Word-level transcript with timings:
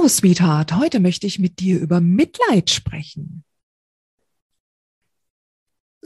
So, 0.00 0.06
Sweetheart, 0.06 0.76
heute 0.76 1.00
möchte 1.00 1.26
ich 1.26 1.40
mit 1.40 1.58
dir 1.58 1.80
über 1.80 2.00
Mitleid 2.00 2.70
sprechen. 2.70 3.42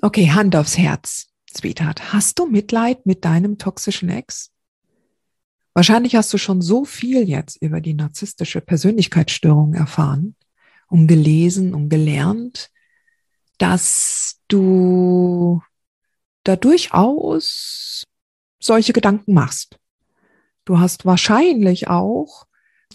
Okay, 0.01 0.31
Hand 0.31 0.57
aufs 0.57 0.79
Herz, 0.79 1.27
Sweetheart. 1.55 2.11
Hast 2.11 2.39
du 2.39 2.47
Mitleid 2.47 3.05
mit 3.05 3.27
deinem 3.27 3.59
toxischen 3.59 4.09
Ex? 4.09 4.51
Wahrscheinlich 5.75 6.17
hast 6.17 6.33
du 6.33 6.39
schon 6.39 6.63
so 6.63 6.87
viel 6.87 7.29
jetzt 7.29 7.61
über 7.61 7.83
die 7.83 7.93
narzisstische 7.93 8.63
Persönlichkeitsstörung 8.63 9.75
erfahren 9.75 10.37
und 10.89 11.07
gelesen 11.07 11.75
und 11.75 11.91
gelernt, 11.91 12.71
dass 13.59 14.41
du 14.49 15.61
da 16.45 16.57
durchaus 16.57 18.05
solche 18.59 18.95
Gedanken 18.95 19.35
machst. 19.35 19.79
Du 20.65 20.79
hast 20.79 21.05
wahrscheinlich 21.05 21.89
auch, 21.89 22.47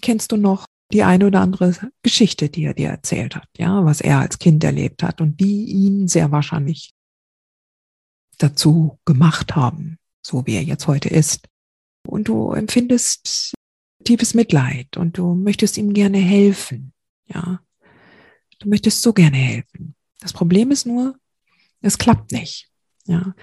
kennst 0.02 0.32
du 0.32 0.36
noch 0.36 0.67
die 0.92 1.02
eine 1.02 1.26
oder 1.26 1.40
andere 1.40 1.74
Geschichte, 2.02 2.48
die 2.48 2.64
er 2.64 2.74
dir 2.74 2.88
erzählt 2.88 3.36
hat, 3.36 3.48
ja, 3.56 3.84
was 3.84 4.00
er 4.00 4.18
als 4.20 4.38
Kind 4.38 4.64
erlebt 4.64 5.02
hat 5.02 5.20
und 5.20 5.38
die 5.40 5.64
ihn 5.64 6.08
sehr 6.08 6.30
wahrscheinlich 6.30 6.92
dazu 8.38 8.98
gemacht 9.04 9.54
haben, 9.54 9.98
so 10.22 10.46
wie 10.46 10.54
er 10.54 10.62
jetzt 10.62 10.86
heute 10.86 11.08
ist. 11.08 11.48
Und 12.06 12.28
du 12.28 12.52
empfindest 12.52 13.54
tiefes 14.04 14.32
Mitleid 14.32 14.96
und 14.96 15.18
du 15.18 15.34
möchtest 15.34 15.76
ihm 15.76 15.92
gerne 15.92 16.18
helfen, 16.18 16.92
ja. 17.26 17.60
Du 18.60 18.68
möchtest 18.68 19.02
so 19.02 19.12
gerne 19.12 19.36
helfen. 19.36 19.94
Das 20.20 20.32
Problem 20.32 20.70
ist 20.70 20.86
nur, 20.86 21.16
es 21.80 21.98
klappt 21.98 22.32
nicht, 22.32 22.70
ja. 23.04 23.34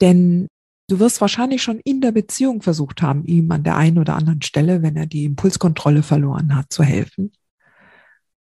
Denn 0.00 0.48
Du 0.92 0.98
wirst 0.98 1.22
wahrscheinlich 1.22 1.62
schon 1.62 1.80
in 1.80 2.02
der 2.02 2.12
Beziehung 2.12 2.60
versucht 2.60 3.00
haben, 3.00 3.24
ihm 3.24 3.50
an 3.50 3.64
der 3.64 3.78
einen 3.78 3.96
oder 3.96 4.14
anderen 4.14 4.42
Stelle, 4.42 4.82
wenn 4.82 4.94
er 4.94 5.06
die 5.06 5.24
Impulskontrolle 5.24 6.02
verloren 6.02 6.54
hat, 6.54 6.70
zu 6.70 6.82
helfen. 6.82 7.32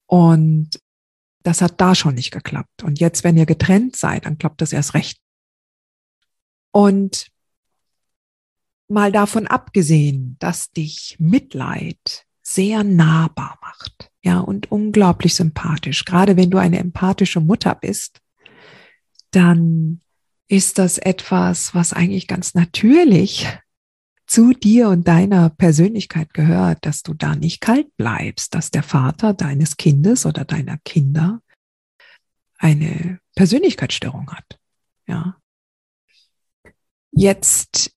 Und 0.08 0.80
das 1.44 1.62
hat 1.62 1.80
da 1.80 1.94
schon 1.94 2.16
nicht 2.16 2.32
geklappt. 2.32 2.82
Und 2.82 3.00
jetzt, 3.00 3.24
wenn 3.24 3.38
ihr 3.38 3.46
getrennt 3.46 3.98
seid, 3.98 4.26
dann 4.26 4.40
klappt 4.40 4.62
das 4.62 4.74
erst 4.74 4.96
recht. 4.96 5.20
Und 6.72 7.28
mal 8.88 9.12
davon 9.12 9.46
abgesehen, 9.46 10.36
dass 10.40 10.72
dich 10.72 11.18
Mitleid 11.20 12.26
sehr 12.42 12.84
nahbar 12.84 13.60
macht, 13.62 14.10
ja, 14.24 14.40
und 14.40 14.72
unglaublich 14.72 15.36
sympathisch. 15.36 16.04
Gerade 16.04 16.36
wenn 16.36 16.50
du 16.50 16.58
eine 16.58 16.80
empathische 16.80 17.42
Mutter 17.42 17.76
bist, 17.76 18.22
dann 19.30 20.02
ist 20.50 20.80
das 20.80 20.98
etwas, 20.98 21.74
was 21.76 21.94
eigentlich 21.94 22.28
ganz 22.28 22.56
natürlich 22.56 23.48
zu 24.26 24.52
dir 24.54 24.90
und 24.90 25.08
deiner 25.08 25.50
Persönlichkeit 25.50 26.34
gehört, 26.34 26.86
dass 26.86 27.04
du 27.04 27.14
da 27.14 27.36
nicht 27.36 27.62
kalt 27.62 27.96
bleibst, 27.98 28.54
dass 28.54 28.72
der 28.72 28.84
Vater 28.84 29.34
deines 29.34 29.78
Kindes 29.78 30.26
oder 30.26 30.46
deiner 30.46 30.78
Kinder 30.80 31.42
eine 32.58 33.20
Persönlichkeitsstörung 33.36 34.30
hat. 34.32 34.60
Ja. 35.08 35.38
Jetzt 37.12 37.92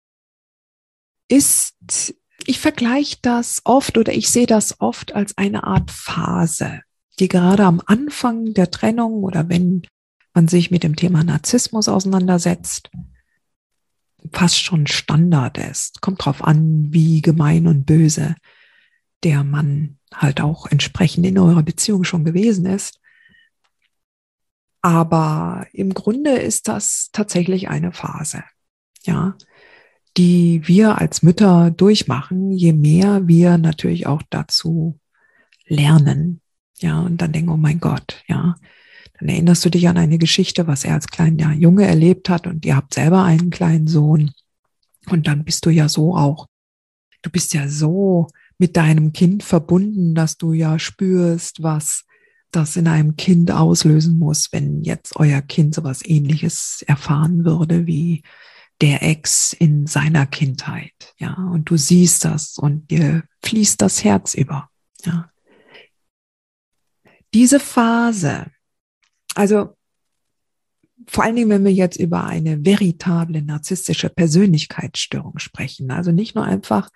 ist, 1.28 2.14
ich 2.46 2.60
vergleiche 2.60 3.16
das 3.22 3.62
oft 3.64 3.96
oder 3.96 4.12
ich 4.12 4.30
sehe 4.30 4.46
das 4.46 4.80
oft 4.80 5.14
als 5.14 5.36
eine 5.36 5.64
Art 5.64 5.90
Phase, 5.90 6.82
die 7.18 7.28
gerade 7.28 7.64
am 7.64 7.82
Anfang 7.86 8.54
der 8.54 8.70
Trennung 8.70 9.24
oder 9.24 9.48
wenn 9.48 9.86
man 10.34 10.48
sich 10.48 10.70
mit 10.70 10.82
dem 10.82 10.96
Thema 10.96 11.24
Narzissmus 11.24 11.88
auseinandersetzt, 11.88 12.90
fast 14.32 14.58
schon 14.58 14.86
Standard 14.86 15.58
ist. 15.58 16.00
Kommt 16.00 16.24
drauf 16.24 16.42
an, 16.42 16.92
wie 16.92 17.22
gemein 17.22 17.66
und 17.66 17.84
böse 17.84 18.34
der 19.22 19.44
Mann 19.44 19.98
halt 20.12 20.40
auch 20.40 20.66
entsprechend 20.66 21.26
in 21.26 21.38
eurer 21.38 21.62
Beziehung 21.62 22.04
schon 22.04 22.24
gewesen 22.24 22.66
ist. 22.66 22.98
Aber 24.80 25.66
im 25.72 25.94
Grunde 25.94 26.32
ist 26.32 26.66
das 26.66 27.10
tatsächlich 27.12 27.68
eine 27.68 27.92
Phase, 27.92 28.42
ja, 29.04 29.36
die 30.16 30.66
wir 30.66 30.98
als 30.98 31.22
Mütter 31.22 31.70
durchmachen, 31.70 32.50
je 32.50 32.72
mehr 32.72 33.28
wir 33.28 33.58
natürlich 33.58 34.06
auch 34.06 34.22
dazu 34.28 34.98
lernen. 35.66 36.40
Ja, 36.78 37.00
und 37.00 37.22
dann 37.22 37.32
denken, 37.32 37.50
oh 37.50 37.56
mein 37.56 37.78
Gott, 37.78 38.24
ja, 38.26 38.56
dann 39.22 39.28
erinnerst 39.28 39.64
du 39.64 39.70
dich 39.70 39.86
an 39.86 39.98
eine 39.98 40.18
Geschichte, 40.18 40.66
was 40.66 40.84
er 40.84 40.94
als 40.94 41.06
kleiner 41.06 41.52
Junge 41.52 41.86
erlebt 41.86 42.28
hat 42.28 42.48
und 42.48 42.66
ihr 42.66 42.74
habt 42.74 42.92
selber 42.92 43.22
einen 43.22 43.50
kleinen 43.50 43.86
Sohn. 43.86 44.32
Und 45.08 45.28
dann 45.28 45.44
bist 45.44 45.64
du 45.64 45.70
ja 45.70 45.88
so 45.88 46.16
auch, 46.16 46.48
du 47.22 47.30
bist 47.30 47.54
ja 47.54 47.68
so 47.68 48.26
mit 48.58 48.76
deinem 48.76 49.12
Kind 49.12 49.44
verbunden, 49.44 50.16
dass 50.16 50.38
du 50.38 50.52
ja 50.52 50.76
spürst, 50.80 51.62
was 51.62 52.04
das 52.50 52.74
in 52.74 52.88
einem 52.88 53.14
Kind 53.14 53.52
auslösen 53.52 54.18
muss, 54.18 54.48
wenn 54.50 54.82
jetzt 54.82 55.14
euer 55.14 55.40
Kind 55.40 55.76
sowas 55.76 56.04
ähnliches 56.04 56.84
erfahren 56.88 57.44
würde 57.44 57.86
wie 57.86 58.24
der 58.80 59.04
Ex 59.04 59.52
in 59.52 59.86
seiner 59.86 60.26
Kindheit. 60.26 61.14
Ja, 61.18 61.34
und 61.34 61.70
du 61.70 61.76
siehst 61.76 62.24
das 62.24 62.58
und 62.58 62.90
dir 62.90 63.22
fließt 63.44 63.80
das 63.80 64.02
Herz 64.02 64.34
über. 64.34 64.68
Ja. 65.04 65.30
Diese 67.32 67.60
Phase, 67.60 68.50
also 69.34 69.76
vor 71.08 71.24
allen 71.24 71.36
Dingen, 71.36 71.50
wenn 71.50 71.64
wir 71.64 71.72
jetzt 71.72 71.98
über 71.98 72.24
eine 72.24 72.64
veritable 72.64 73.42
narzisstische 73.42 74.08
Persönlichkeitsstörung 74.08 75.38
sprechen, 75.38 75.90
also 75.90 76.12
nicht 76.12 76.34
nur 76.34 76.44
einfach 76.44 76.90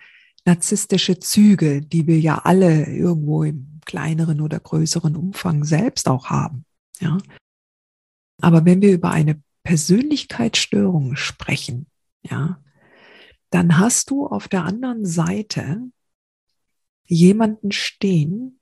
narzisstische 0.44 1.18
Züge, 1.18 1.82
die 1.82 2.06
wir 2.06 2.20
ja 2.20 2.38
alle 2.38 2.86
irgendwo 2.86 3.42
im 3.42 3.80
kleineren 3.84 4.40
oder 4.40 4.60
größeren 4.60 5.16
Umfang 5.16 5.64
selbst 5.64 6.08
auch 6.08 6.26
haben, 6.26 6.64
ja. 7.00 7.18
Aber 8.40 8.64
wenn 8.64 8.82
wir 8.82 8.92
über 8.92 9.10
eine 9.10 9.42
Persönlichkeitsstörung 9.62 11.16
sprechen, 11.16 11.86
ja, 12.22 12.62
dann 13.50 13.78
hast 13.78 14.10
du 14.10 14.26
auf 14.26 14.48
der 14.48 14.64
anderen 14.64 15.04
Seite 15.06 15.90
jemanden 17.06 17.72
stehen, 17.72 18.60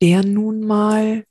der 0.00 0.24
nun 0.24 0.60
mal 0.60 1.24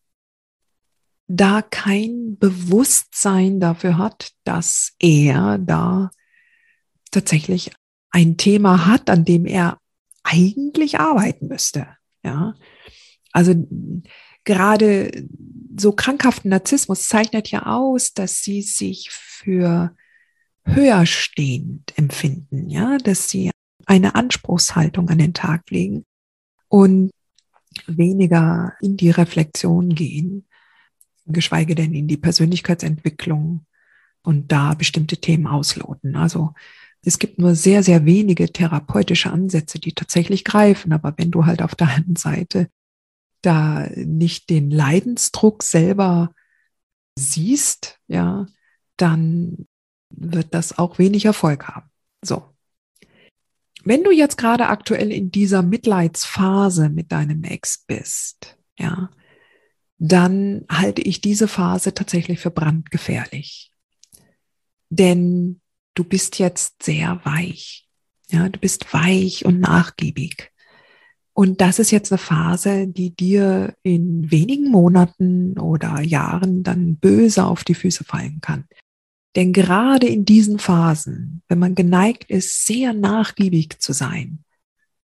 da 1.27 1.61
kein 1.61 2.37
Bewusstsein 2.37 3.59
dafür 3.59 3.97
hat, 3.97 4.31
dass 4.43 4.93
er 4.99 5.57
da 5.57 6.11
tatsächlich 7.11 7.71
ein 8.11 8.37
Thema 8.37 8.85
hat, 8.85 9.09
an 9.09 9.25
dem 9.25 9.45
er 9.45 9.79
eigentlich 10.23 10.99
arbeiten 10.99 11.47
müsste. 11.47 11.87
Ja, 12.23 12.55
also 13.31 13.53
gerade 14.43 15.27
so 15.77 15.91
krankhaften 15.91 16.49
Narzissmus 16.49 17.07
zeichnet 17.07 17.51
ja 17.51 17.65
aus, 17.65 18.13
dass 18.13 18.41
sie 18.41 18.61
sich 18.61 19.09
für 19.11 19.95
höherstehend 20.63 21.93
empfinden, 21.97 22.69
ja, 22.69 22.97
dass 22.97 23.29
sie 23.29 23.51
eine 23.85 24.15
Anspruchshaltung 24.15 25.09
an 25.09 25.19
den 25.19 25.33
Tag 25.33 25.69
legen 25.69 26.05
und 26.69 27.11
weniger 27.85 28.73
in 28.81 28.97
die 28.97 29.11
Reflexion 29.11 29.89
gehen 29.89 30.47
geschweige 31.25 31.75
denn 31.75 31.93
in 31.93 32.07
die 32.07 32.17
Persönlichkeitsentwicklung 32.17 33.65
und 34.23 34.51
da 34.51 34.73
bestimmte 34.73 35.17
Themen 35.17 35.47
ausloten. 35.47 36.15
Also 36.15 36.53
es 37.03 37.19
gibt 37.19 37.37
nur 37.37 37.53
sehr, 37.55 37.83
sehr 37.83 38.05
wenige 38.05 38.51
therapeutische 38.51 39.31
Ansätze, 39.31 39.79
die 39.79 39.93
tatsächlich 39.93 40.43
greifen. 40.43 40.91
Aber 40.91 41.13
wenn 41.17 41.31
du 41.31 41.45
halt 41.45 41.61
auf 41.61 41.75
der 41.75 41.89
einen 41.89 42.15
Seite 42.15 42.69
da 43.41 43.87
nicht 43.95 44.49
den 44.49 44.71
Leidensdruck 44.71 45.61
selber 45.61 46.33
siehst, 47.17 47.99
ja, 48.07 48.47
dann 48.97 49.67
wird 50.09 50.53
das 50.53 50.77
auch 50.77 50.97
wenig 50.97 51.25
Erfolg 51.25 51.67
haben. 51.67 51.89
So. 52.23 52.55
wenn 53.83 54.03
du 54.03 54.09
jetzt 54.09 54.37
gerade 54.37 54.67
aktuell 54.67 55.11
in 55.11 55.29
dieser 55.29 55.61
Mitleidsphase 55.61 56.89
mit 56.89 57.11
deinem 57.11 57.43
Ex 57.43 57.83
bist, 57.85 58.57
ja, 58.79 59.11
dann 59.97 60.65
halte 60.69 61.01
ich 61.01 61.21
diese 61.21 61.47
Phase 61.47 61.93
tatsächlich 61.93 62.39
für 62.39 62.51
brandgefährlich. 62.51 63.71
Denn 64.89 65.61
du 65.93 66.03
bist 66.03 66.39
jetzt 66.39 66.83
sehr 66.83 67.21
weich. 67.23 67.87
Ja, 68.29 68.49
du 68.49 68.59
bist 68.59 68.93
weich 68.93 69.45
und 69.45 69.59
nachgiebig. 69.59 70.51
Und 71.33 71.59
das 71.59 71.79
ist 71.79 71.91
jetzt 71.91 72.11
eine 72.11 72.17
Phase, 72.17 72.87
die 72.87 73.13
dir 73.13 73.75
in 73.83 74.31
wenigen 74.31 74.71
Monaten 74.71 75.59
oder 75.59 75.99
Jahren 75.99 76.63
dann 76.63 76.95
böse 76.95 77.43
auf 77.43 77.65
die 77.65 77.75
Füße 77.75 78.05
fallen 78.05 78.39
kann. 78.41 78.65
Denn 79.35 79.51
gerade 79.51 80.07
in 80.07 80.23
diesen 80.23 80.59
Phasen, 80.59 81.43
wenn 81.49 81.59
man 81.59 81.75
geneigt 81.75 82.29
ist, 82.29 82.65
sehr 82.65 82.93
nachgiebig 82.93 83.79
zu 83.79 83.91
sein, 83.91 84.45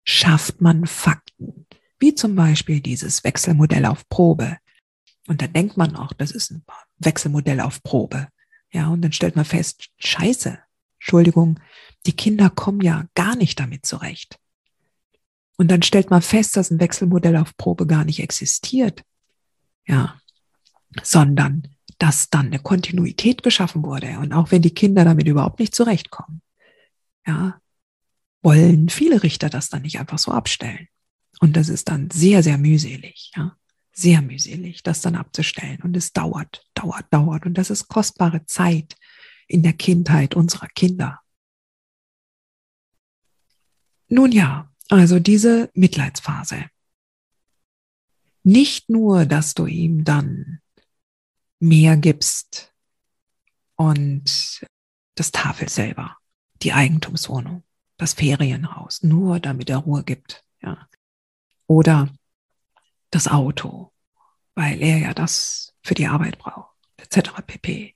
schafft 0.04 0.60
man 0.60 0.86
Fakten, 0.86 1.66
wie 1.98 2.14
zum 2.14 2.34
Beispiel 2.34 2.80
dieses 2.80 3.24
Wechselmodell 3.24 3.86
auf 3.86 4.06
Probe. 4.10 4.58
Und 5.28 5.42
da 5.42 5.46
denkt 5.46 5.76
man 5.76 5.94
auch, 5.94 6.12
das 6.12 6.30
ist 6.32 6.50
ein 6.50 6.64
Wechselmodell 6.98 7.60
auf 7.60 7.82
Probe. 7.82 8.28
Ja, 8.72 8.88
und 8.88 9.02
dann 9.02 9.12
stellt 9.12 9.36
man 9.36 9.44
fest, 9.44 9.90
scheiße, 9.98 10.58
Entschuldigung, 10.98 11.60
die 12.06 12.16
Kinder 12.16 12.50
kommen 12.50 12.80
ja 12.80 13.06
gar 13.14 13.36
nicht 13.36 13.60
damit 13.60 13.86
zurecht. 13.86 14.38
Und 15.56 15.70
dann 15.70 15.82
stellt 15.82 16.10
man 16.10 16.22
fest, 16.22 16.56
dass 16.56 16.70
ein 16.70 16.80
Wechselmodell 16.80 17.36
auf 17.36 17.56
Probe 17.56 17.86
gar 17.86 18.04
nicht 18.04 18.20
existiert. 18.20 19.02
Ja, 19.86 20.20
sondern 21.02 21.68
dass 21.98 22.30
dann 22.30 22.46
eine 22.46 22.60
Kontinuität 22.60 23.42
geschaffen 23.42 23.82
wurde. 23.82 24.18
Und 24.18 24.32
auch 24.32 24.50
wenn 24.50 24.62
die 24.62 24.74
Kinder 24.74 25.04
damit 25.04 25.26
überhaupt 25.26 25.58
nicht 25.58 25.74
zurechtkommen, 25.74 26.40
ja, 27.26 27.60
wollen 28.42 28.88
viele 28.88 29.22
Richter 29.22 29.50
das 29.50 29.68
dann 29.68 29.82
nicht 29.82 29.98
einfach 29.98 30.18
so 30.18 30.32
abstellen. 30.32 30.88
Und 31.40 31.56
das 31.56 31.68
ist 31.68 31.88
dann 31.88 32.10
sehr, 32.10 32.42
sehr 32.42 32.56
mühselig, 32.56 33.32
ja, 33.36 33.57
sehr 33.98 34.22
mühselig, 34.22 34.82
das 34.82 35.00
dann 35.00 35.16
abzustellen. 35.16 35.82
Und 35.82 35.96
es 35.96 36.12
dauert, 36.12 36.64
dauert, 36.74 37.06
dauert. 37.10 37.46
Und 37.46 37.54
das 37.54 37.70
ist 37.70 37.88
kostbare 37.88 38.46
Zeit 38.46 38.96
in 39.48 39.62
der 39.62 39.72
Kindheit 39.72 40.36
unserer 40.36 40.68
Kinder. 40.68 41.20
Nun 44.08 44.30
ja, 44.30 44.72
also 44.88 45.18
diese 45.18 45.70
Mitleidsphase. 45.74 46.66
Nicht 48.44 48.88
nur, 48.88 49.26
dass 49.26 49.54
du 49.54 49.66
ihm 49.66 50.04
dann 50.04 50.60
mehr 51.58 51.96
gibst 51.96 52.72
und 53.74 54.64
das 55.16 55.32
Tafel 55.32 55.68
selber, 55.68 56.16
die 56.62 56.72
Eigentumswohnung, 56.72 57.64
das 57.96 58.14
Ferienhaus, 58.14 59.02
nur 59.02 59.40
damit 59.40 59.68
er 59.70 59.78
Ruhe 59.78 60.04
gibt, 60.04 60.44
ja. 60.62 60.88
Oder 61.66 62.08
das 63.10 63.28
Auto, 63.28 63.92
weil 64.54 64.82
er 64.82 64.98
ja 64.98 65.14
das 65.14 65.74
für 65.82 65.94
die 65.94 66.06
Arbeit 66.06 66.38
braucht, 66.38 66.74
etc. 66.96 67.30
pp. 67.46 67.94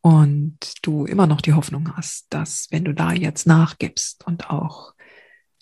Und 0.00 0.58
du 0.82 1.06
immer 1.06 1.26
noch 1.26 1.40
die 1.40 1.54
Hoffnung 1.54 1.96
hast, 1.96 2.26
dass 2.30 2.68
wenn 2.70 2.84
du 2.84 2.92
da 2.92 3.12
jetzt 3.12 3.46
nachgibst 3.46 4.26
und 4.26 4.50
auch 4.50 4.94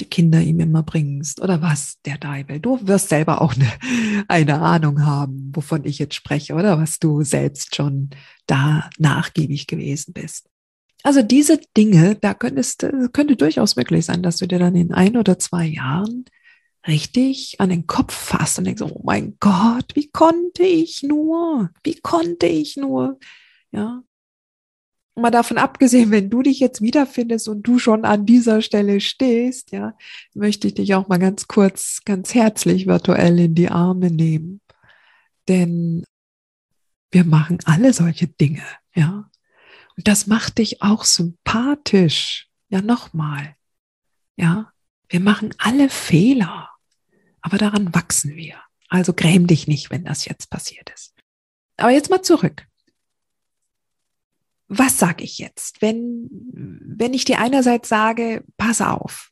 die 0.00 0.08
Kinder 0.08 0.40
ihm 0.40 0.60
immer 0.60 0.82
bringst 0.82 1.40
oder 1.40 1.62
was 1.62 2.00
der 2.04 2.18
Deibel. 2.18 2.58
Du 2.58 2.86
wirst 2.86 3.08
selber 3.08 3.40
auch 3.40 3.54
eine, 3.54 3.70
eine 4.28 4.60
Ahnung 4.60 5.04
haben, 5.04 5.52
wovon 5.54 5.84
ich 5.84 5.98
jetzt 5.98 6.14
spreche 6.14 6.54
oder 6.54 6.78
was 6.78 6.98
du 6.98 7.22
selbst 7.22 7.76
schon 7.76 8.10
da 8.46 8.90
nachgiebig 8.98 9.66
gewesen 9.66 10.12
bist. 10.12 10.48
Also 11.04 11.22
diese 11.22 11.60
Dinge, 11.76 12.16
da 12.16 12.34
könntest, 12.34 12.86
könnte 13.12 13.36
durchaus 13.36 13.76
möglich 13.76 14.04
sein, 14.04 14.22
dass 14.22 14.36
du 14.36 14.46
dir 14.46 14.58
dann 14.58 14.76
in 14.76 14.92
ein 14.92 15.16
oder 15.16 15.38
zwei 15.38 15.66
Jahren 15.66 16.24
richtig 16.86 17.60
an 17.60 17.70
den 17.70 17.86
Kopf 17.86 18.14
fasst 18.14 18.58
und 18.58 18.64
denkst, 18.64 18.82
oh 18.82 19.00
mein 19.04 19.36
Gott, 19.40 19.94
wie 19.94 20.10
konnte 20.10 20.64
ich 20.64 21.02
nur? 21.02 21.70
Wie 21.84 22.00
konnte 22.00 22.46
ich 22.46 22.76
nur? 22.76 23.18
Ja, 23.70 24.02
mal 25.14 25.30
davon 25.30 25.58
abgesehen, 25.58 26.10
wenn 26.10 26.30
du 26.30 26.42
dich 26.42 26.60
jetzt 26.60 26.80
wiederfindest 26.80 27.48
und 27.48 27.62
du 27.62 27.78
schon 27.78 28.04
an 28.04 28.24
dieser 28.26 28.62
Stelle 28.62 29.00
stehst, 29.00 29.72
ja, 29.72 29.96
möchte 30.34 30.68
ich 30.68 30.74
dich 30.74 30.94
auch 30.94 31.08
mal 31.08 31.18
ganz 31.18 31.48
kurz, 31.48 32.00
ganz 32.04 32.34
herzlich 32.34 32.86
virtuell 32.86 33.38
in 33.38 33.54
die 33.54 33.68
Arme 33.68 34.10
nehmen. 34.10 34.60
Denn 35.48 36.04
wir 37.10 37.24
machen 37.24 37.58
alle 37.64 37.92
solche 37.92 38.28
Dinge, 38.28 38.64
ja. 38.94 39.28
Und 39.96 40.08
das 40.08 40.26
macht 40.26 40.58
dich 40.58 40.80
auch 40.80 41.04
sympathisch. 41.04 42.48
Ja, 42.70 42.80
nochmal. 42.80 43.54
Ja, 44.36 44.72
wir 45.10 45.20
machen 45.20 45.54
alle 45.58 45.90
Fehler, 45.90 46.70
aber 47.42 47.58
daran 47.58 47.94
wachsen 47.94 48.34
wir. 48.34 48.56
Also 48.88 49.12
gräm 49.12 49.46
dich 49.46 49.68
nicht, 49.68 49.90
wenn 49.90 50.04
das 50.04 50.24
jetzt 50.24 50.50
passiert 50.50 50.90
ist. 50.94 51.14
Aber 51.76 51.90
jetzt 51.90 52.10
mal 52.10 52.22
zurück 52.22 52.66
was 54.74 54.98
sage 54.98 55.22
ich 55.22 55.38
jetzt, 55.38 55.82
wenn, 55.82 56.28
wenn 56.52 57.12
ich 57.12 57.26
dir 57.26 57.38
einerseits 57.38 57.90
sage, 57.90 58.42
pass 58.56 58.80
auf, 58.80 59.30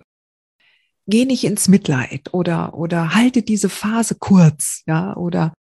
geh 1.06 1.24
nicht 1.24 1.44
ins 1.44 1.66
Mitleid 1.66 2.32
oder, 2.34 2.74
oder 2.74 3.14
halte 3.14 3.42
diese 3.42 3.70
Phase 3.70 4.16
kurz, 4.16 4.82
ja, 4.86 5.16
oder 5.16 5.54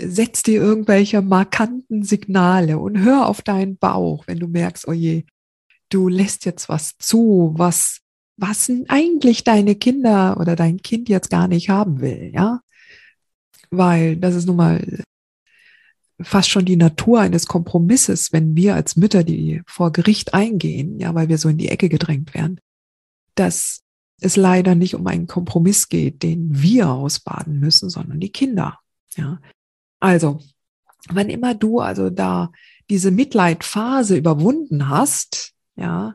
setz 0.00 0.44
dir 0.44 0.60
irgendwelche 0.60 1.20
markanten 1.20 2.04
Signale 2.04 2.78
und 2.78 2.98
hör 2.98 3.26
auf 3.26 3.42
deinen 3.42 3.76
Bauch, 3.76 4.28
wenn 4.28 4.38
du 4.38 4.46
merkst, 4.46 4.86
oh 4.86 4.92
je, 4.92 5.24
du 5.88 6.08
lässt 6.08 6.44
jetzt 6.44 6.68
was 6.68 6.96
zu, 6.98 7.54
was, 7.56 8.02
was 8.36 8.70
eigentlich 8.88 9.44
deine 9.44 9.74
Kinder 9.74 10.38
oder 10.38 10.56
dein 10.56 10.82
Kind 10.82 11.08
jetzt 11.08 11.30
gar 11.30 11.48
nicht 11.48 11.70
haben 11.70 12.00
will, 12.00 12.30
ja. 12.34 12.60
Weil 13.70 14.16
das 14.16 14.34
ist 14.34 14.46
nun 14.46 14.56
mal 14.56 15.02
fast 16.20 16.48
schon 16.48 16.64
die 16.64 16.76
Natur 16.76 17.20
eines 17.20 17.46
Kompromisses, 17.46 18.32
wenn 18.32 18.56
wir 18.56 18.74
als 18.74 18.96
Mütter, 18.96 19.24
die 19.24 19.62
vor 19.66 19.92
Gericht 19.92 20.34
eingehen, 20.34 20.98
ja, 20.98 21.14
weil 21.14 21.28
wir 21.28 21.38
so 21.38 21.48
in 21.48 21.58
die 21.58 21.68
Ecke 21.68 21.88
gedrängt 21.88 22.34
werden, 22.34 22.60
dass 23.34 23.82
es 24.20 24.36
leider 24.36 24.74
nicht 24.74 24.94
um 24.94 25.06
einen 25.06 25.26
Kompromiss 25.26 25.88
geht, 25.88 26.22
den 26.22 26.48
wir 26.50 26.90
ausbaden 26.90 27.58
müssen, 27.58 27.90
sondern 27.90 28.20
die 28.20 28.32
Kinder, 28.32 28.78
ja. 29.16 29.40
Also, 30.00 30.40
wann 31.08 31.30
immer 31.30 31.54
du 31.54 31.80
also 31.80 32.10
da 32.10 32.52
diese 32.88 33.10
Mitleidphase 33.10 34.16
überwunden 34.16 34.88
hast, 34.88 35.54
ja, 35.76 36.14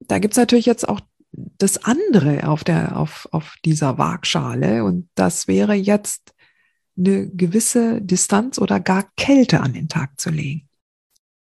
da 0.00 0.18
gibt's 0.18 0.36
natürlich 0.36 0.66
jetzt 0.66 0.88
auch 0.88 1.00
das 1.32 1.78
andere 1.84 2.48
auf 2.48 2.64
der, 2.64 2.96
auf, 2.96 3.28
auf 3.32 3.56
dieser 3.64 3.98
Waagschale 3.98 4.84
und 4.84 5.08
das 5.14 5.48
wäre 5.48 5.74
jetzt 5.74 6.34
eine 6.96 7.28
gewisse 7.28 8.00
Distanz 8.00 8.58
oder 8.58 8.80
gar 8.80 9.10
Kälte 9.16 9.60
an 9.60 9.74
den 9.74 9.88
Tag 9.88 10.18
zu 10.18 10.30
legen. 10.30 10.68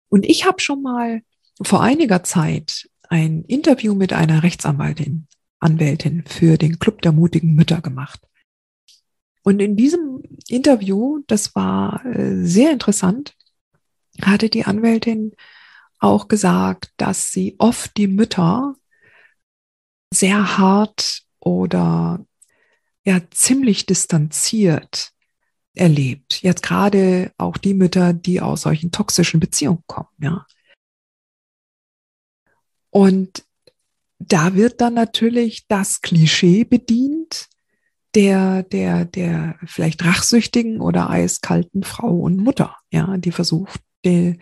Und 0.08 0.24
ich 0.24 0.46
habe 0.46 0.60
schon 0.60 0.82
mal 0.82 1.22
vor 1.62 1.82
einiger 1.82 2.22
Zeit 2.22 2.88
ein 3.08 3.42
Interview 3.44 3.94
mit 3.94 4.12
einer 4.12 4.42
Rechtsanwaltin, 4.42 5.26
Anwältin 5.60 6.24
für 6.26 6.56
den 6.56 6.78
Club 6.78 7.02
der 7.02 7.12
mutigen 7.12 7.54
Mütter 7.54 7.80
gemacht. 7.80 8.20
Und 9.42 9.60
in 9.60 9.76
diesem 9.76 10.22
Interview, 10.48 11.20
das 11.26 11.54
war 11.54 12.04
äh, 12.04 12.44
sehr 12.44 12.72
interessant, 12.72 13.36
hatte 14.22 14.48
die 14.48 14.64
Anwältin 14.64 15.32
auch 16.06 16.28
gesagt, 16.28 16.92
dass 16.96 17.32
sie 17.32 17.56
oft 17.58 17.96
die 17.96 18.06
Mütter 18.06 18.74
sehr 20.12 20.56
hart 20.58 21.22
oder 21.40 22.24
ja 23.04 23.20
ziemlich 23.30 23.86
distanziert 23.86 25.12
erlebt. 25.74 26.42
Jetzt 26.42 26.62
gerade 26.62 27.32
auch 27.38 27.56
die 27.56 27.74
Mütter, 27.74 28.12
die 28.12 28.40
aus 28.40 28.62
solchen 28.62 28.90
toxischen 28.92 29.40
Beziehungen 29.40 29.82
kommen, 29.86 30.08
ja. 30.20 30.46
Und 32.90 33.44
da 34.18 34.54
wird 34.54 34.80
dann 34.80 34.94
natürlich 34.94 35.66
das 35.68 36.00
Klischee 36.00 36.64
bedient 36.64 37.48
der, 38.14 38.62
der, 38.62 39.04
der 39.04 39.58
vielleicht 39.66 40.02
rachsüchtigen 40.04 40.80
oder 40.80 41.10
eiskalten 41.10 41.82
Frau 41.82 42.20
und 42.20 42.38
Mutter, 42.38 42.74
ja, 42.90 43.18
die 43.18 43.32
versucht, 43.32 43.80
den, 44.06 44.40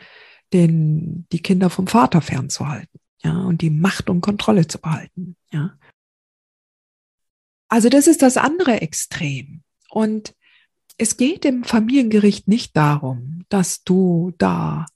den, 0.53 1.27
die 1.33 1.41
Kinder 1.41 1.71
vom 1.71 1.87
Vater 1.87 2.21
fernzuhalten, 2.21 3.01
ja, 3.23 3.41
und 3.43 3.63
die 3.63 3.71
Macht 3.71 4.11
und 4.11 4.21
Kontrolle 4.21 4.67
zu 4.67 4.79
behalten, 4.79 5.37
ja. 5.51 5.77
Also 7.69 7.89
das 7.89 8.07
ist 8.07 8.23
das 8.23 8.37
andere 8.37 8.83
Extrem. 8.83 9.63
Und 9.91 10.35
es 10.97 11.17
geht 11.17 11.45
im 11.45 11.65
Familiengericht 11.65 12.47
nicht 12.47 12.77
darum, 12.77 13.45
dass 13.49 13.83
du 13.83 14.33
da 14.39 14.87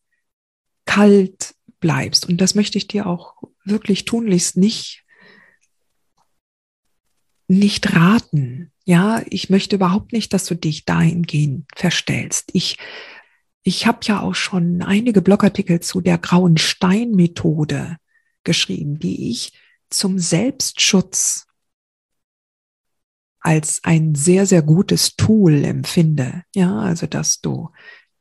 kalt 0.85 1.55
bleibst. 1.81 2.29
Und 2.29 2.41
das 2.41 2.55
möchte 2.55 2.79
ich 2.79 2.87
dir 2.87 3.07
auch 3.07 3.43
wirklich 3.65 4.05
tunlichst 4.05 4.57
nicht, 4.57 5.05
nicht 7.49 7.95
raten. 7.95 8.73
Ja, 8.85 9.23
ich 9.29 9.51
möchte 9.51 9.77
überhaupt 9.77 10.13
nicht, 10.13 10.33
dass 10.33 10.45
du 10.45 10.55
dich 10.55 10.85
dahingehend 10.85 11.67
verstellst. 11.75 12.51
Ich, 12.53 12.79
ich 13.63 13.87
habe 13.87 13.99
ja 14.03 14.21
auch 14.21 14.35
schon 14.35 14.83
einige 14.83 15.23
Blogartikel 15.23 15.81
zu 15.81 16.01
der 16.01 16.19
grauen 16.19 16.57
Stein-Methode 16.57 17.97
geschrieben, 18.45 18.99
die 18.99 19.31
ich 19.31 19.53
zum 19.91 20.19
Selbstschutz 20.19 21.47
als 23.41 23.81
ein 23.85 24.15
sehr, 24.15 24.47
sehr 24.47 24.63
gutes 24.63 25.17
Tool 25.17 25.65
empfinde. 25.65 26.43
Ja, 26.55 26.79
also 26.81 27.07
dass 27.07 27.41
du 27.41 27.71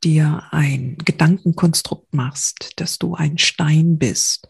dir 0.04 0.44
ein 0.50 0.96
Gedankenkonstrukt 1.04 2.14
machst, 2.14 2.72
dass 2.76 2.98
du 2.98 3.14
ein 3.14 3.38
Stein 3.38 3.98
bist, 3.98 4.46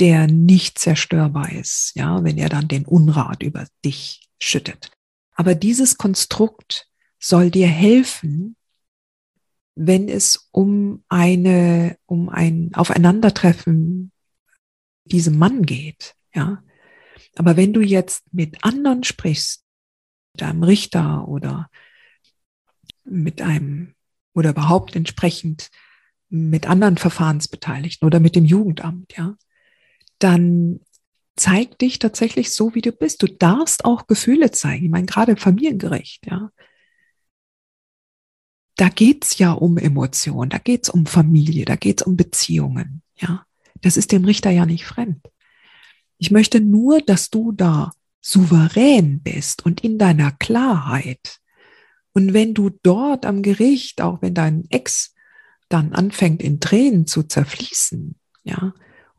der 0.00 0.26
nicht 0.26 0.78
zerstörbar 0.78 1.52
ist, 1.52 1.92
ja, 1.94 2.24
wenn 2.24 2.38
er 2.38 2.48
dann 2.48 2.66
den 2.68 2.84
Unrat 2.84 3.42
über 3.42 3.66
dich 3.84 4.28
schüttet. 4.40 4.90
Aber 5.34 5.54
dieses 5.54 5.96
Konstrukt 5.96 6.88
soll 7.20 7.50
dir 7.50 7.68
helfen, 7.68 8.56
wenn 9.74 10.08
es 10.08 10.48
um 10.52 11.04
eine, 11.08 11.98
um 12.06 12.28
ein 12.28 12.70
Aufeinandertreffen 12.74 14.12
diesem 15.04 15.38
Mann 15.38 15.62
geht, 15.64 16.14
ja. 16.34 16.62
Aber 17.36 17.56
wenn 17.56 17.72
du 17.72 17.80
jetzt 17.80 18.24
mit 18.32 18.64
anderen 18.64 19.02
sprichst, 19.02 19.64
mit 20.34 20.42
einem 20.42 20.62
Richter 20.62 21.26
oder 21.26 21.68
mit 23.04 23.42
einem 23.42 23.94
oder 24.34 24.50
überhaupt 24.50 24.96
entsprechend 24.96 25.70
mit 26.28 26.68
anderen 26.68 26.96
Verfahrensbeteiligten 26.96 28.06
oder 28.06 28.20
mit 28.20 28.34
dem 28.36 28.44
Jugendamt, 28.44 29.16
ja, 29.16 29.36
dann 30.18 30.80
zeig 31.36 31.78
dich 31.78 31.98
tatsächlich 31.98 32.52
so, 32.52 32.74
wie 32.74 32.80
du 32.80 32.92
bist. 32.92 33.22
Du 33.22 33.26
darfst 33.26 33.84
auch 33.84 34.06
Gefühle 34.06 34.50
zeigen. 34.50 34.84
Ich 34.86 34.90
meine, 34.90 35.06
gerade 35.06 35.36
Familiengericht, 35.36 36.26
ja. 36.26 36.50
Da 38.76 38.88
geht's 38.88 39.38
ja 39.38 39.52
um 39.52 39.78
Emotionen, 39.78 40.50
da 40.50 40.58
geht's 40.58 40.88
um 40.88 41.06
Familie, 41.06 41.64
da 41.64 41.76
geht's 41.76 42.02
um 42.02 42.16
Beziehungen, 42.16 43.02
ja. 43.16 43.46
Das 43.80 43.96
ist 43.96 44.12
dem 44.12 44.24
Richter 44.24 44.50
ja 44.50 44.64
nicht 44.64 44.86
fremd. 44.86 45.28
Ich 46.18 46.30
möchte 46.30 46.60
nur, 46.60 47.02
dass 47.02 47.28
du 47.28 47.52
da 47.52 47.92
souverän 48.20 49.20
bist 49.20 49.66
und 49.66 49.84
in 49.84 49.98
deiner 49.98 50.32
Klarheit. 50.32 51.40
Und 52.14 52.32
wenn 52.32 52.54
du 52.54 52.70
dort 52.82 53.26
am 53.26 53.42
Gericht, 53.42 54.00
auch 54.00 54.22
wenn 54.22 54.32
dein 54.32 54.64
Ex 54.70 55.14
dann 55.68 55.92
anfängt 55.92 56.42
in 56.42 56.60
Tränen 56.60 57.06
zu 57.06 57.24
zerfließen, 57.24 58.14
ja, 58.44 58.72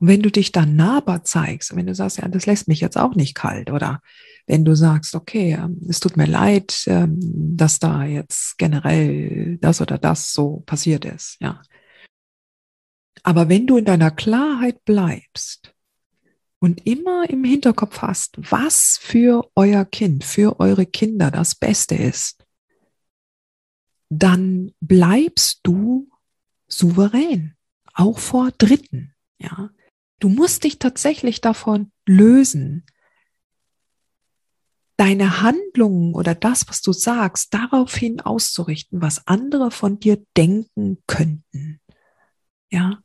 und 0.05 0.11
wenn 0.11 0.21
du 0.21 0.29
dich 0.29 0.51
dann 0.51 0.75
nahbar 0.75 1.23
zeigst, 1.23 1.75
wenn 1.75 1.87
du 1.87 1.95
sagst, 1.95 2.19
ja, 2.19 2.27
das 2.27 2.45
lässt 2.45 2.67
mich 2.67 2.79
jetzt 2.79 2.95
auch 2.95 3.15
nicht 3.15 3.33
kalt, 3.33 3.71
oder 3.71 4.01
wenn 4.45 4.63
du 4.63 4.75
sagst, 4.75 5.15
okay, 5.15 5.53
ähm, 5.53 5.81
es 5.89 5.99
tut 5.99 6.15
mir 6.15 6.27
leid, 6.27 6.83
ähm, 6.85 7.17
dass 7.57 7.79
da 7.79 8.03
jetzt 8.03 8.59
generell 8.59 9.57
das 9.57 9.81
oder 9.81 9.97
das 9.97 10.31
so 10.31 10.61
passiert 10.67 11.05
ist, 11.05 11.37
ja. 11.39 11.59
Aber 13.23 13.49
wenn 13.49 13.65
du 13.65 13.77
in 13.77 13.85
deiner 13.85 14.11
Klarheit 14.11 14.85
bleibst 14.85 15.73
und 16.59 16.85
immer 16.85 17.27
im 17.27 17.43
Hinterkopf 17.43 18.03
hast, 18.03 18.35
was 18.37 18.99
für 19.01 19.49
euer 19.55 19.85
Kind, 19.85 20.23
für 20.23 20.59
eure 20.59 20.85
Kinder 20.85 21.31
das 21.31 21.55
Beste 21.55 21.95
ist, 21.95 22.45
dann 24.09 24.71
bleibst 24.81 25.61
du 25.63 26.11
souverän, 26.67 27.55
auch 27.95 28.19
vor 28.19 28.51
Dritten, 28.51 29.15
ja. 29.39 29.71
Du 30.19 30.29
musst 30.29 30.63
dich 30.63 30.79
tatsächlich 30.79 31.41
davon 31.41 31.91
lösen, 32.05 32.85
deine 34.97 35.41
Handlungen 35.41 36.13
oder 36.13 36.35
das, 36.35 36.67
was 36.69 36.81
du 36.81 36.93
sagst, 36.93 37.53
daraufhin 37.53 38.21
auszurichten, 38.21 39.01
was 39.01 39.27
andere 39.27 39.71
von 39.71 39.99
dir 39.99 40.23
denken 40.37 40.97
könnten. 41.05 41.81
Ja. 42.71 42.99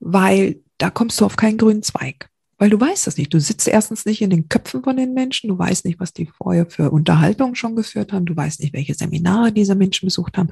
Weil 0.00 0.62
da 0.78 0.90
kommst 0.90 1.20
du 1.20 1.24
auf 1.24 1.36
keinen 1.36 1.58
grünen 1.58 1.82
Zweig. 1.82 2.28
Weil 2.58 2.70
du 2.70 2.80
weißt 2.80 3.06
das 3.06 3.16
nicht. 3.16 3.32
Du 3.32 3.40
sitzt 3.40 3.66
erstens 3.68 4.04
nicht 4.04 4.22
in 4.22 4.30
den 4.30 4.48
Köpfen 4.48 4.82
von 4.82 4.96
den 4.96 5.14
Menschen. 5.14 5.48
Du 5.48 5.58
weißt 5.58 5.84
nicht, 5.84 6.00
was 6.00 6.12
die 6.12 6.26
vorher 6.26 6.68
für 6.68 6.90
Unterhaltungen 6.90 7.54
schon 7.54 7.76
geführt 7.76 8.12
haben. 8.12 8.26
Du 8.26 8.36
weißt 8.36 8.60
nicht, 8.60 8.72
welche 8.72 8.94
Seminare 8.94 9.52
diese 9.52 9.74
Menschen 9.74 10.06
besucht 10.06 10.38
haben. 10.38 10.50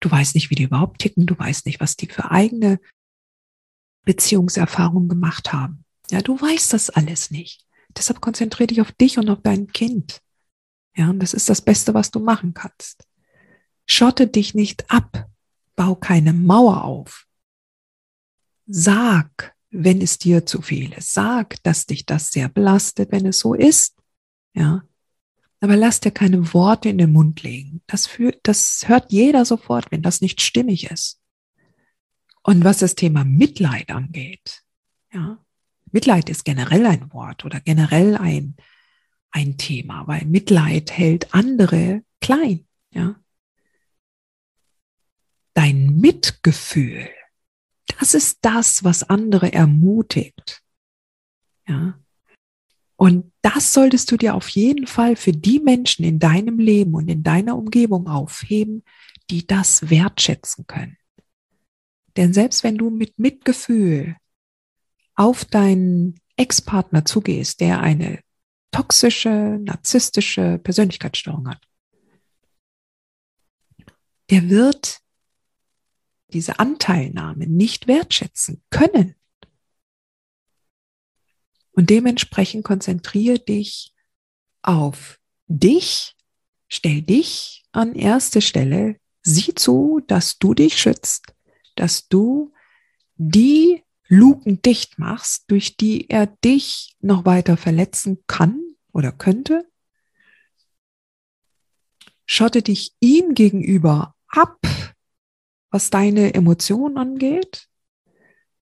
Du 0.00 0.10
weißt 0.10 0.34
nicht, 0.34 0.50
wie 0.50 0.54
die 0.54 0.64
überhaupt 0.64 1.00
ticken. 1.00 1.26
Du 1.26 1.38
weißt 1.38 1.66
nicht, 1.66 1.80
was 1.80 1.96
die 1.96 2.06
für 2.06 2.30
eigene 2.30 2.80
Beziehungserfahrungen 4.08 5.10
gemacht 5.10 5.52
haben. 5.52 5.84
Ja, 6.10 6.22
du 6.22 6.40
weißt 6.40 6.72
das 6.72 6.88
alles 6.88 7.30
nicht. 7.30 7.66
Deshalb 7.94 8.22
konzentriere 8.22 8.68
dich 8.68 8.80
auf 8.80 8.90
dich 8.90 9.18
und 9.18 9.28
auf 9.28 9.40
dein 9.42 9.66
Kind. 9.66 10.22
Ja, 10.96 11.10
und 11.10 11.18
das 11.18 11.34
ist 11.34 11.50
das 11.50 11.60
Beste, 11.60 11.92
was 11.92 12.10
du 12.10 12.18
machen 12.18 12.54
kannst. 12.54 13.06
Schotte 13.84 14.26
dich 14.26 14.54
nicht 14.54 14.90
ab. 14.90 15.28
Bau 15.76 15.94
keine 15.94 16.32
Mauer 16.32 16.84
auf. 16.84 17.26
Sag, 18.66 19.54
wenn 19.68 20.00
es 20.00 20.16
dir 20.16 20.46
zu 20.46 20.62
viel 20.62 20.90
ist. 20.94 21.12
Sag, 21.12 21.62
dass 21.62 21.84
dich 21.84 22.06
das 22.06 22.30
sehr 22.30 22.48
belastet, 22.48 23.12
wenn 23.12 23.26
es 23.26 23.38
so 23.40 23.52
ist. 23.52 23.94
Ja. 24.54 24.84
Aber 25.60 25.76
lass 25.76 26.00
dir 26.00 26.12
keine 26.12 26.54
Worte 26.54 26.88
in 26.88 26.96
den 26.96 27.12
Mund 27.12 27.42
legen. 27.42 27.82
Das, 27.86 28.06
für, 28.06 28.32
das 28.42 28.88
hört 28.88 29.12
jeder 29.12 29.44
sofort, 29.44 29.90
wenn 29.90 30.00
das 30.00 30.22
nicht 30.22 30.40
stimmig 30.40 30.90
ist. 30.90 31.20
Und 32.42 32.64
was 32.64 32.78
das 32.78 32.94
Thema 32.94 33.24
Mitleid 33.24 33.90
angeht, 33.90 34.62
ja, 35.12 35.38
Mitleid 35.92 36.28
ist 36.28 36.44
generell 36.44 36.86
ein 36.86 37.12
Wort 37.12 37.44
oder 37.44 37.60
generell 37.60 38.16
ein, 38.16 38.56
ein 39.30 39.56
Thema, 39.56 40.06
weil 40.06 40.24
Mitleid 40.24 40.90
hält 40.92 41.34
andere 41.34 42.02
klein, 42.20 42.66
ja. 42.92 43.16
Dein 45.54 45.96
Mitgefühl, 45.96 47.08
das 47.98 48.14
ist 48.14 48.38
das, 48.42 48.84
was 48.84 49.02
andere 49.02 49.52
ermutigt, 49.52 50.62
ja. 51.66 51.98
Und 52.96 53.32
das 53.42 53.72
solltest 53.72 54.10
du 54.10 54.16
dir 54.16 54.34
auf 54.34 54.48
jeden 54.48 54.88
Fall 54.88 55.14
für 55.14 55.30
die 55.30 55.60
Menschen 55.60 56.04
in 56.04 56.18
deinem 56.18 56.58
Leben 56.58 56.94
und 56.94 57.08
in 57.08 57.22
deiner 57.22 57.56
Umgebung 57.56 58.08
aufheben, 58.08 58.82
die 59.30 59.46
das 59.46 59.88
wertschätzen 59.88 60.66
können. 60.66 60.96
Denn 62.18 62.32
selbst 62.32 62.64
wenn 62.64 62.76
du 62.76 62.90
mit 62.90 63.16
Mitgefühl 63.20 64.16
auf 65.14 65.44
deinen 65.44 66.20
Ex-Partner 66.36 67.04
zugehst, 67.04 67.60
der 67.60 67.78
eine 67.78 68.18
toxische, 68.72 69.60
narzisstische 69.62 70.58
Persönlichkeitsstörung 70.58 71.48
hat, 71.48 71.62
der 74.30 74.50
wird 74.50 74.98
diese 76.32 76.58
Anteilnahme 76.58 77.46
nicht 77.46 77.86
wertschätzen 77.86 78.64
können. 78.68 79.14
Und 81.70 81.88
dementsprechend 81.88 82.64
konzentriere 82.64 83.38
dich 83.38 83.94
auf 84.62 85.20
dich, 85.46 86.16
stell 86.66 87.00
dich 87.00 87.64
an 87.70 87.94
erste 87.94 88.42
Stelle, 88.42 88.98
sieh 89.22 89.54
zu, 89.54 90.00
dass 90.08 90.40
du 90.40 90.54
dich 90.54 90.78
schützt, 90.78 91.37
dass 91.78 92.08
du 92.08 92.52
die 93.16 93.82
Luken 94.08 94.62
dicht 94.62 94.98
machst, 94.98 95.44
durch 95.50 95.76
die 95.76 96.08
er 96.08 96.26
dich 96.26 96.96
noch 97.00 97.24
weiter 97.24 97.56
verletzen 97.56 98.18
kann 98.26 98.58
oder 98.92 99.12
könnte. 99.12 99.68
Schotte 102.24 102.62
dich 102.62 102.94
ihm 103.00 103.34
gegenüber 103.34 104.14
ab, 104.28 104.58
was 105.70 105.90
deine 105.90 106.34
Emotionen 106.34 106.96
angeht. 106.96 107.68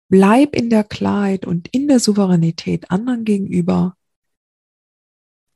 Bleib 0.09 0.55
in 0.55 0.71
der 0.71 0.85
Klarheit 0.85 1.47
und 1.47 1.69
in 1.69 1.89
der 1.89 2.01
Souveränität 2.01 2.91
anderen 2.91 3.25
gegenüber 3.25 3.97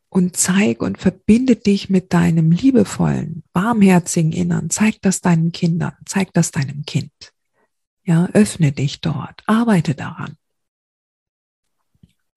und 0.09 0.37
zeig 0.37 0.83
und 0.83 0.99
verbinde 0.99 1.57
dich 1.57 1.89
mit 1.89 2.13
deinem 2.13 2.51
liebevollen, 2.51 3.45
warmherzigen 3.53 4.33
Innern. 4.33 4.71
Zeig 4.71 5.01
das 5.03 5.21
deinen 5.21 5.53
Kindern, 5.53 5.95
zeig 6.05 6.33
das 6.33 6.51
deinem 6.51 6.85
Kind. 6.85 7.13
Ja, 8.05 8.27
öffne 8.33 8.73
dich 8.73 9.01
dort, 9.01 9.43
arbeite 9.47 9.95
daran. 9.95 10.37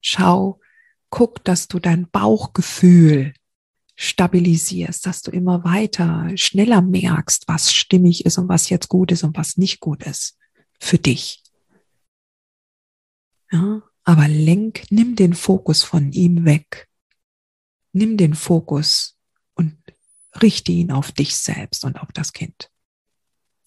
Schau, 0.01 0.59
guck, 1.09 1.43
dass 1.43 1.67
du 1.67 1.79
dein 1.79 2.09
Bauchgefühl 2.09 3.33
stabilisierst, 3.95 5.05
dass 5.05 5.21
du 5.21 5.31
immer 5.31 5.63
weiter, 5.63 6.29
schneller 6.35 6.81
merkst, 6.81 7.47
was 7.47 7.73
stimmig 7.73 8.25
ist 8.25 8.37
und 8.37 8.49
was 8.49 8.69
jetzt 8.69 8.89
gut 8.89 9.11
ist 9.11 9.23
und 9.23 9.37
was 9.37 9.57
nicht 9.57 9.79
gut 9.79 10.03
ist 10.03 10.37
für 10.79 10.97
dich. 10.97 11.41
Ja, 13.51 13.83
aber 14.03 14.27
lenk, 14.27 14.83
nimm 14.89 15.15
den 15.15 15.33
Fokus 15.33 15.83
von 15.83 16.11
ihm 16.11 16.43
weg. 16.43 16.89
Nimm 17.93 18.17
den 18.17 18.33
Fokus 18.33 19.19
und 19.53 19.77
richte 20.41 20.71
ihn 20.71 20.91
auf 20.91 21.11
dich 21.11 21.37
selbst 21.37 21.85
und 21.85 22.01
auf 22.01 22.11
das 22.11 22.33
Kind 22.33 22.72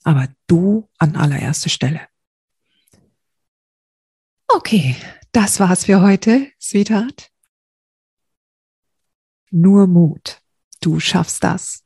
aber 0.06 0.28
du 0.46 0.88
an 0.98 1.16
allererster 1.16 1.68
Stelle. 1.68 2.00
Okay, 4.46 4.94
das 5.32 5.58
war's 5.58 5.86
für 5.86 6.00
heute, 6.00 6.46
Sweetheart. 6.60 7.32
Nur 9.50 9.88
Mut. 9.88 10.40
Du 10.80 11.00
schaffst 11.00 11.42
das. 11.42 11.85